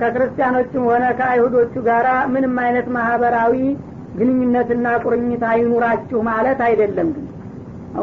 [0.00, 3.54] ከክርስቲያኖችም ሆነ ከአይሁዶቹ ጋራ ምንም አይነት ማህበራዊ
[4.18, 7.26] ግንኙነትና ቁርኝት አይኑራችሁ ማለት አይደለም። ግን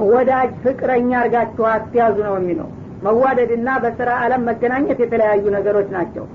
[0.09, 2.69] ወዳጅ ፍቅረኛ አርጋችሁ አትያዙ ነው የሚለው
[3.05, 6.25] መዋደድና በስራ አለም መገናኘት የተለያዩ ነገሮች ናቸው።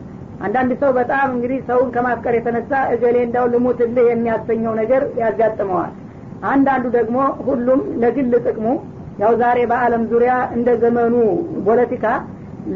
[0.45, 5.93] አንዳንድ ሰው በጣም እንግዲህ ሰውን ከማፍቀር የተነሳ እገሌ እንዳው ልሙትልህ የሚያሰኘው ነገር ያጋጥመዋል።
[6.51, 8.67] አንዳንዱ ደግሞ ሁሉም ለግል ጥቅሙ
[9.23, 11.15] ያው ዛሬ በአለም ዙሪያ እንደ ዘመኑ
[11.67, 12.07] ፖለቲካ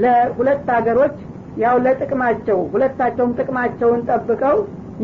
[0.03, 1.17] ለሁለት ሀገሮች
[1.57, 4.57] ያው ለጥቅማቸው ሁለታቸውም ጥቅማቸውን ጠብቀው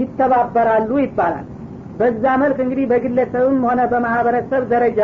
[0.02, 1.46] ይተባበራሉ ይባላል።
[1.98, 5.00] በዛ መልክ እንግዲህ በግለሰብም ሆነ በማህበረሰብ ደረጃ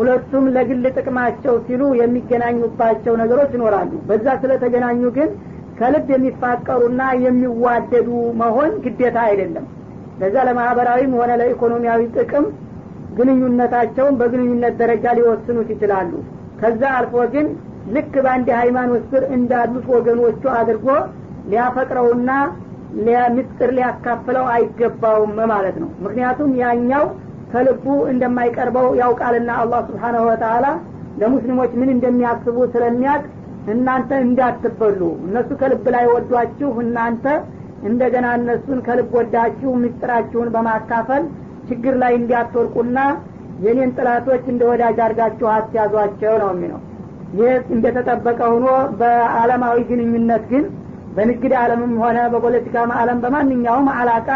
[0.00, 5.30] ሁለቱም ለግል ጥቅማቸው ሲሉ የሚገናኙባቸው ነገሮች ይኖራሉ። በዛ ስለተገናኙ ግን
[5.78, 8.08] ከልብ የሚፋቀሩና የሚዋደዱ
[8.40, 9.66] መሆን ግዴታ አይደለም።
[10.20, 12.46] ለዛ ለማህበራዊም ሆነ ለኢኮኖሚያዊ ጥቅም
[13.18, 16.10] ግንኙነታቸውን በግንኙነት ደረጃ ሊወስኑት ይችላሉ።
[16.60, 17.46] ከዛ አልፎ ግን
[17.94, 20.86] ልክ በአንድ ሃይማኖት ስር እንዳሉት ወገኖቹ አድርጎ
[21.50, 22.30] ሊያፈቅረውና
[23.36, 27.04] ምስጢር ሊያካፍለው አይገባውም ማለት ነው። ምክንያቱም ያኛው
[27.52, 30.66] ከልቡ እንደማይቀርበው ያውቃልና አላህ ስብሓናሁ ወተላ
[31.20, 33.22] ለሙስሊሞች ምን እንደሚያስቡ ስለሚያቅ
[33.72, 37.24] እናንተ እንዳትበሉ። እነሱ ከልብ ላይ ወዷችሁ እናንተ
[37.88, 41.22] እንደገና እነሱን ከልብ ወዳችሁ ምስጢራችሁን በማካፈል
[41.68, 42.98] ችግር ላይ እንዲያትወርቁና
[43.64, 46.80] የኔን ጥላቶች እንደ ወዳጅ አድርጋችሁ አትያዟቸው ነው የሚለው።
[47.38, 48.68] ይህ እንደተጠበቀ ሆኖ
[49.00, 50.64] በአለማዊ ግንኙነት ግን
[51.16, 54.28] በንግድ አለምም ሆነ በፖለቲካ አለም በማንኛውም አላቃ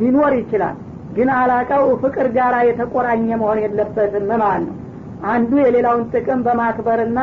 [0.00, 0.76] ሊኖር ይችላል
[1.16, 4.76] ግን አላቃው ፍቅር ጋር የተቆራኘ መሆን የለበትም ማለት ነው።
[5.30, 7.18] አንዱ የሌላውን ጥቅም በማክበርና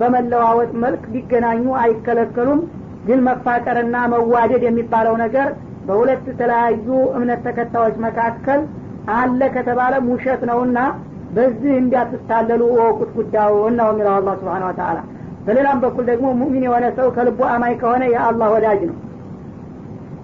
[0.00, 2.60] በመለዋወጥ መልክ ቢገናኙ አይከለከሉም።
[3.06, 5.48] ግን መፋቀርና መዋደድ የሚባለው ነገር
[5.88, 8.60] በሁለት የተለያዩ እምነት ተከታዮች መካከል
[9.16, 10.78] አለ ከተባለ ውሸት ነውና
[11.36, 14.98] በዚህ እንዲያትታለሉ እወቁት ጉዳዩን ነው የሚለው አላ ስብሓን ወተላ
[15.46, 18.96] በሌላም በኩል ደግሞ ሙሚን የሆነ ሰው ከልቡ አማኝ ከሆነ የአላህ ወዳጅ ነው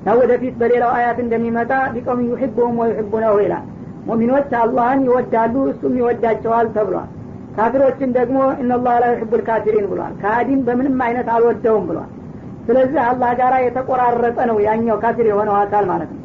[0.07, 3.67] ያ ወደፊት በሌላው አያት እንደሚመጣ ሊቀውም ዩሕቡሁም ወዩሕቡነሁ ይላል።
[4.07, 7.11] ሙሚኖች አላህን ይወዳሉ እሱም ይወዳቸዋል ተብሏል።
[7.57, 12.11] ካፊሮችን ደግሞ እነላህ ላ ዩሕቡ ልካፊሪን ብሏል። ከአዲን በምንም አይነት አልወደውም ብሏል።
[12.67, 16.21] ስለዚህ አላህ ጋር የተቆራረጠ ነው ያኛው ካፊር የሆነው አካል ማለት ነው።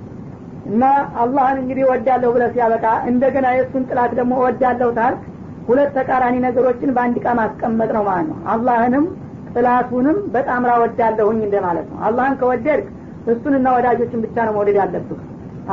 [0.67, 0.83] እና
[1.21, 5.21] አላህን እንግዲህ ወዳለሁ ብለ ሲያበቃ እንደገና የእሱን ጥላት ደግሞ ወዳለሁ ታልክ
[5.67, 9.05] ሁለት ተቃራኒ ነገሮችን በአንድ ቃ ማስቀመጥ ነው ማለት ነው። አላህንም
[9.53, 12.87] ጥላቱንም በጣምራ ወዳለሁኝ እንደ ማለት ነው። አላህን ከወደድክ
[13.27, 15.19] እሱንና ወዳጆችን ብቻ ነው መውደድ ያለብህ።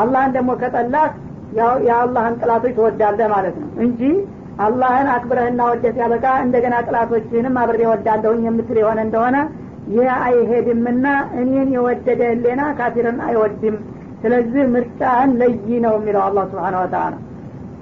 [0.03, 1.05] አላህን ደግሞ ከጠላህ
[1.87, 4.01] የአላህን ጥላቶች ትወዳለህ ማለት ነው እንጂ
[4.65, 9.37] አላህን አክብረህና ወደህ ያበቃ እንደገና ጥላቶችህንም አብሬ ወዳለሁኝ የምትል የሆነ እንደሆነ
[9.93, 11.07] ይህ አይሄድምና
[11.41, 13.77] እኔን የወደደ ህሌና ካፊርን አይወድም።
[14.23, 17.03] ስለዚህ ምርጫህን ለይ ነው የሚለው አላህ ስብሓን ወተላ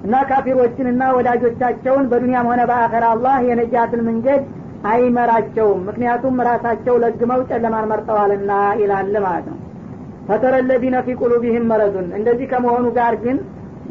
[0.05, 4.41] እና ካፊሮችንና ወዳጆቻቸውን በዱንያም ሆነ በአኸራ አላህ የነጃትን መንገድ
[4.87, 9.59] አይመራቸውም። ምክንያቱም ራሳቸው ለግመው ጨለማን መርጠዋልና ይላል ማለት ነው
[10.27, 13.37] ፈተረ ለዚነ ፊ ቁሉቢህም መረዙን። እንደዚህ ከመሆኑ ጋር ግን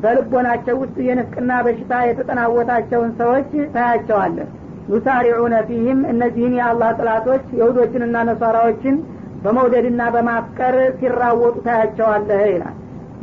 [0.02, 4.48] በልቦናቸው ውስጥ የንፍቅና በሽታ የተጠናወታቸውን ሰዎች ታያቸዋለን
[4.92, 8.96] ዩሳሪዑነ ፊህም እነዚህን የአላህ ጥላቶች የሁዶችንና ነሷራዎችን
[9.44, 12.76] በመውደድና በማፍቀር ሲራወጡ ታያቸዋለህ ይላል።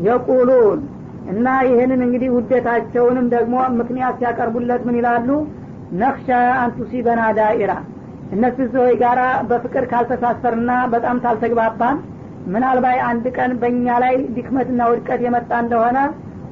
[0.07, 0.79] የቁሉን
[1.31, 5.29] እና ይህንን እንግዲህ ውደታቸውንም ደግሞ ምክንያት ሲያቀርቡለት ምን ይላሉ?
[5.99, 6.29] ነክሻ
[6.63, 7.71] አንቱሲበና ዳኢራ።
[8.31, 9.19] እነዚህ ሰዎች ጋራ
[9.49, 11.97] በፍቅር ካልተሳሰርና በጣም ካልተግባባን
[12.47, 15.97] ምናልባት አንድ ቀን በእኛ ላይ ድክመትና ውድቀት የመጣ እንደሆነ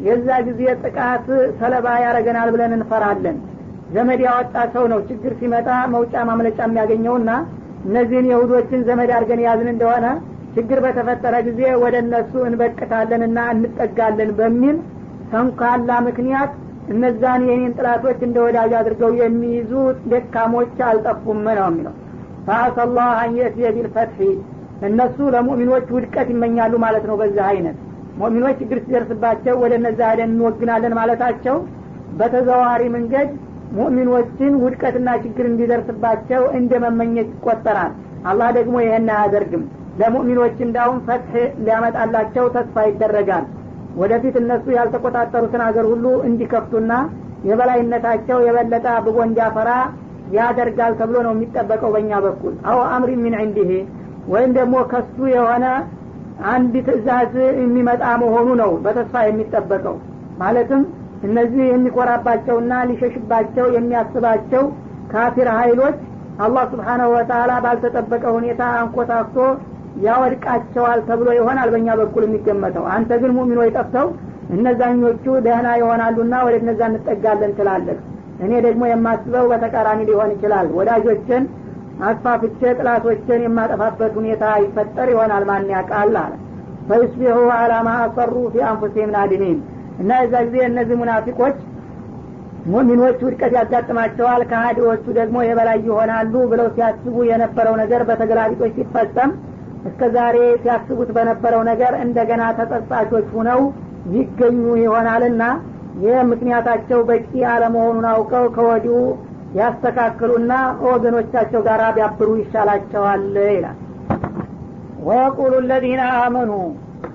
[0.08, 1.28] የዛ ጊዜ ጥቃት
[1.60, 3.38] ሰለባ ያረገናል ብለን እንፈራለን።
[3.94, 7.30] ዘመድ ያወጣ ሰው ነው ችግር ሲመጣ መውጫ ማምለጫ የሚያገኘውና
[7.88, 10.06] እነዚህን የሁዶችን ዘመድ አድርገን ያዝን እንደሆነ
[10.56, 14.78] ችግር በተፈጠረ ጊዜ ወደ እነሱ እንበቅታለንና እንጠጋለን በሚል
[15.32, 16.52] ተንኳላ ምክንያት
[16.94, 19.72] እነዛን የኔን ጥላቶች እንደ ወዳጅ አድርገው የሚይዙ
[20.12, 21.96] ደካሞች አልጠፉም ነው የሚለው።
[22.48, 24.22] ፈአሰላህ አንየእትየ ቢልፈትሒ
[24.88, 27.78] እነሱ ለሙእሚኖች ውድቀት ይመኛሉ ማለት ነው። በዚህ አይነት
[28.20, 31.58] ሙእሚኖች ችግር ሲደርስባቸው ወደ እነዛ ሄደን እንወግናለን ማለታቸው
[32.20, 33.30] በተዘዋዋሪ መንገድ
[33.78, 37.92] ሙእሚኖችን ውድቀትና ችግር እንዲደርስባቸው እንደ መመኘት ይቆጠራል።
[38.30, 39.64] አላህ ደግሞ ይህን አያደርግም።
[40.02, 41.36] ለሙእሚኖች እንዳሁን ፈትሕ
[41.66, 43.46] ሊያመጣላቸው ተስፋ ይደረጋል።
[44.02, 46.92] ወደፊት እነሱ ያልተቆጣጠሩትን አገር ሁሉ እንዲከፍቱና
[47.48, 49.70] የበላይነታቸው የበለጠ አብቦ እንዲያፈራ
[50.38, 53.70] ያደርጋል ተብሎ ነው የሚጠበቀው በእኛ በኩል። አው አምሪ ሚን ዕንዲህ
[54.28, 55.66] ወይም ደግሞ ከሱ የሆነ
[56.52, 59.96] አንድ ትእዛዝ የሚመጣ መሆኑ ነው በተስፋ የሚጠበቀው።
[60.42, 60.82] ማለትም
[61.28, 64.64] እነዚህ የሚኮራባቸውና ሊሸሽባቸው የሚያስባቸው
[65.12, 65.98] ካፊር ሀይሎች
[66.46, 69.38] አላህ ስብሓናሁ ወተላ ባልተጠበቀ ሁኔታ አንኮታክቶ
[70.08, 74.08] ያወድቃቸዋል ተብሎ ይሆናል በእኛ በኩል የሚገመተው። አንተ ግን ሙሚኖች ጠፍተው
[74.56, 77.98] እነዛኞቹ ደህና ይሆናሉና ወደ እነዛ እንጠጋለን ትላለህ።
[78.46, 81.44] እኔ ደግሞ የማስበው በተቃራኒ ሊሆን ይችላል። ወዳጆችን
[82.06, 86.34] አስፋፍቼ ጥላቶችን የማጠፋበት ሁኔታ ይፈጠር ይሆናል ማን ያቃል አለ።
[86.90, 89.58] ፈይስቢሑ አላማ አሰሩ ፊ አንፉሲህም ናዲሚን።
[90.02, 91.58] እና የዛ ጊዜ እነዚህ ሙናፊቆች
[92.68, 99.32] ሙሚኖች ውድቀት ያጋጥማቸዋል ከሀዲዎቹ ደግሞ የበላይ ይሆናሉ ብለው ሲያስቡ የነበረው ነገር በተገላቢጦች ሲፈጸም
[99.88, 103.62] እስከ ዛሬ ሲያስቡት በነበረው ነገር እንደገና ተጸጻቾች ሁነው
[104.16, 105.44] ይገኙ ይሆናልና
[106.04, 108.98] ይህ ምክንያታቸው በቂ አለመሆኑን አውቀው ከወዲሁ
[109.58, 110.54] ያስተካክሉና
[110.88, 113.78] ወገኖቻቸው ጋር ቢያብሩ ይሻላቸዋል ይላል።
[115.08, 116.52] ወየቁሉ ለዚነ አመኑ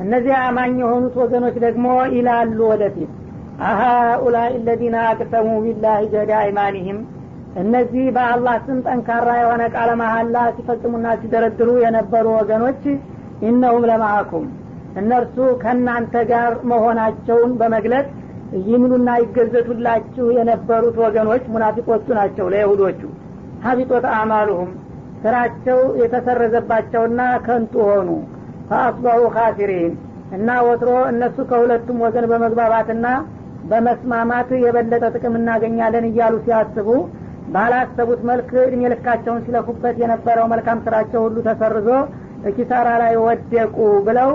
[0.02, 3.10] እነዚህ አማኝ የሆኑት ወገኖች ደግሞ ይላሉ ወደፊት።
[3.66, 7.00] አሃኡላይ ለዚነ አቅሰሙ ቢላህ ጀዳ አይማኒህም
[7.62, 12.82] እነዚህ በአላህ ስም ጠንካራ የሆነ ቃለ መሀላ ሲፈጽሙና ሲደረድሩ የነበሩ ወገኖች
[13.48, 14.46] ኢነሁም ለማአኩም
[15.00, 18.08] እነርሱ ከእናንተ ጋር መሆናቸውን በመግለጽ
[18.66, 23.00] ይምሉና ይገዘቱላችሁ የነበሩት ወገኖች ሙናፊቆቹ ናቸው ለይሁዶቹ።
[23.64, 24.70] ሀቢጦት አማሉሁም
[25.22, 28.08] ስራቸው የተሰረዘባቸውና ከንቱ ሆኑ።
[28.68, 29.92] ፈአስባሁ ካፊሪን
[30.36, 33.06] እና ወትሮ እነሱ ከሁለቱም ወገን በመግባባትና
[33.70, 36.88] በመስማማት የበለጠ ጥቅም እናገኛለን እያሉ ሲያስቡ
[37.54, 41.88] ባላሰቡት መልክ እድሜ ልካቸውን ሲለፉበት የነበረው መልካም ስራቸው ሁሉ ተሰርዞ
[42.56, 44.30] ኪሳራ ላይ ወደቁ ብለው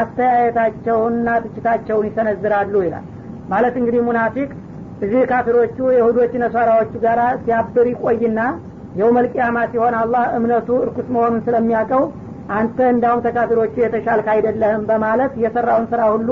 [0.00, 3.04] አስተያየታቸውንና ትችታቸውን ይሰነዝራሉ ይላል
[3.48, 4.48] ማለት እንግዲህ ሙናፊቅ
[5.02, 8.40] እዚህ ካፊሮቹ የሁዶች ነሷራዎቹ ጋር ሲያብር ይቆይና
[9.00, 12.04] የውመልቅያማ ሲሆን አላህ እምነቱ እርኩስ መሆኑን ስለሚያውቀው
[12.56, 16.28] አንተ እንዳሁም ተካፊሮቹ የተሻልክ አይደለህም በማለት የሰራውን ስራ ሁሉ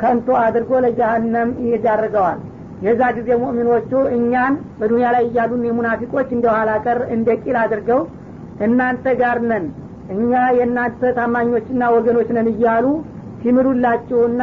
[0.00, 2.38] ከንቶ አድርጎ ለጀሀነም ይዳርገዋል።
[2.82, 8.02] የዛ ጊዜ ሙእሚኖቹ እኛን በዱኒያ ላይ እያሉን የሙናፊቆች እንደ ኋላ ቀር እንደ ቂል አድርገው
[8.66, 9.64] እናንተ ጋር ነን
[10.14, 12.86] እኛ የእናንተ ታማኞችና ወገኖች ነን እያሉ
[13.42, 14.42] ሲምሉላችሁና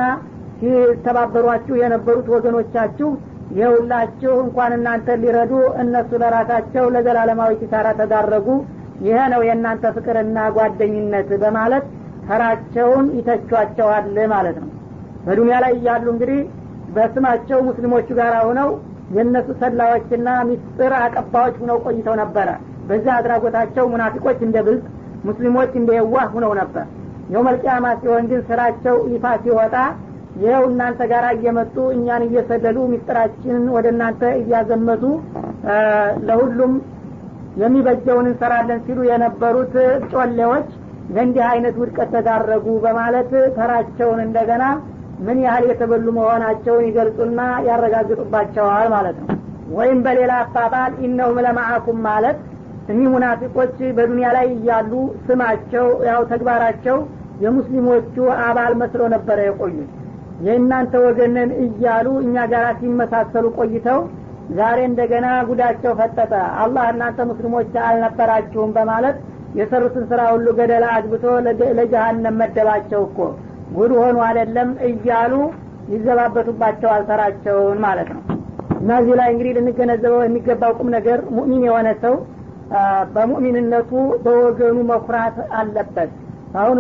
[0.60, 3.10] ሲተባበሯችሁ የነበሩት ወገኖቻችሁ
[3.58, 8.48] የሁላችሁ እንኳን እናንተ ሊረዱ እነሱ ለራሳቸው ለዘላለማዊ ኪሳራ ተዳረጉ።
[9.06, 11.86] ይሄ ነው የእናንተ ፍቅርና ጓደኝነት በማለት
[12.30, 14.70] ተራቸውን ይተቿቸዋል ማለት ነው።
[15.26, 16.40] በዱኒያ ላይ እያሉ እንግዲህ
[16.96, 18.70] በስማቸው ሙስሊሞቹ ጋር ሆነው
[19.16, 22.50] የእነሱ ሰላዎችና ሚስጥር አቀባዮች ሁነው ቆይተው ነበረ።
[22.88, 24.84] በዚህ አድራጎታቸው ሙናፊቆች እንደ ብልጥ
[25.26, 26.86] ሙስሊሞች እንደ የዋህ ሁነው ነበር።
[27.32, 29.76] የውመልቅያማ ሲሆን ግን ስራቸው ይፋ ሲወጣ
[30.36, 35.04] ይኸው እናንተ ጋር እየመጡ እኛን እየሰለሉ ሚስጥራችንን ወደ እናንተ እያዘመቱ
[36.28, 36.74] ለሁሉም
[37.62, 39.76] የሚበጀውን እንሰራለን ሲሉ የነበሩት
[40.14, 40.68] ጮሌዎች
[41.16, 44.64] ለእንዲህ አይነት ውድቀት ተዳረጉ በማለት ተራቸውን እንደገና
[45.26, 49.30] ምን ያህል የተበሉ መሆናቸውን ይገልጹና ያረጋግጡባቸዋል ማለት ነው።
[49.76, 52.40] ወይም በሌላ አባባል ኢነሁም ለማአኩም ማለት
[52.92, 54.92] እኒህ ሙናፊቆች በዱንያ ላይ እያሉ
[55.28, 56.98] ስማቸው ያው ተግባራቸው
[57.44, 59.94] የሙስሊሞቹ አባል መስለው ነበረ የቆዩት
[60.46, 64.00] የእናንተ ወገንን እያሉ እኛ ጋር ሲመሳሰሉ ቆይተው
[64.58, 66.32] ዛሬ እንደገና ጉዳቸው ፈጠጠ።
[66.64, 69.18] አላህ እናንተ ሙስሊሞች አልነበራችሁም በማለት
[69.60, 71.26] የሰሩትን ስራ ሁሉ ገደላ አግብቶ
[71.78, 73.20] ለጀሀነም መደባቸው እኮ
[73.76, 75.34] ጉድ ሆኑ አይደለም እያሉ
[75.94, 78.22] ይዘባበቱባቸው አልሰራቸውን ማለት ነው።
[78.80, 82.16] እና እዚህ ላይ እንግዲህ ልንገነዘበው የሚገባው ቁም ነገር ሙእሚን የሆነ ሰው
[83.16, 83.92] በሙእሚንነቱ
[84.24, 86.12] በወገኑ መኩራት አለበት።
[86.56, 86.74] አሁን